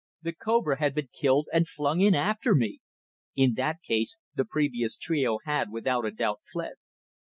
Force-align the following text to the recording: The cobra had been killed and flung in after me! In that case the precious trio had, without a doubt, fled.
The 0.23 0.33
cobra 0.33 0.79
had 0.79 0.95
been 0.95 1.09
killed 1.13 1.45
and 1.53 1.67
flung 1.69 1.99
in 2.01 2.15
after 2.15 2.55
me! 2.55 2.79
In 3.35 3.53
that 3.53 3.83
case 3.87 4.17
the 4.33 4.45
precious 4.45 4.97
trio 4.97 5.37
had, 5.45 5.69
without 5.71 6.07
a 6.07 6.11
doubt, 6.11 6.39
fled. 6.51 6.73